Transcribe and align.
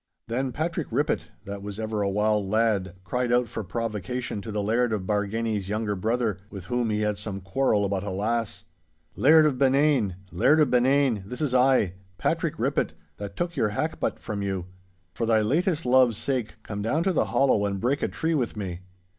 Then 0.27 0.51
Patrick 0.51 0.87
Rippitt, 0.91 1.27
that 1.45 1.61
was 1.61 1.79
ever 1.79 2.01
a 2.01 2.09
wild 2.09 2.49
lad, 2.49 2.95
cried 3.03 3.31
out 3.31 3.47
for 3.47 3.63
provocation 3.63 4.41
to 4.41 4.51
the 4.51 4.63
Laird 4.63 4.93
of 4.93 5.03
Bargany's 5.03 5.69
younger 5.69 5.95
brother, 5.95 6.39
with 6.49 6.63
whom 6.65 6.89
he 6.89 7.01
had 7.01 7.19
some 7.19 7.39
quarrel 7.39 7.85
about 7.85 8.01
a 8.03 8.09
lass. 8.09 8.65
'Laird 9.15 9.45
of 9.45 9.59
Benane, 9.59 10.15
Laird 10.31 10.59
of 10.59 10.69
Benane, 10.71 11.21
this 11.25 11.39
is 11.39 11.53
I, 11.53 11.93
Patrick 12.17 12.57
Rippitt, 12.57 12.95
that 13.17 13.35
took 13.35 13.55
your 13.55 13.69
hackbutt 13.69 14.17
from 14.17 14.41
you! 14.41 14.65
For 15.13 15.27
thy 15.27 15.41
latest 15.41 15.85
love's 15.85 16.17
sake, 16.17 16.55
come 16.63 16.81
down 16.81 17.03
to 17.03 17.13
the 17.13 17.25
hollow 17.25 17.63
and 17.67 17.79
break 17.79 18.01
a 18.01 18.07
tree 18.07 18.33
with 18.33 18.57
me. 18.57 18.79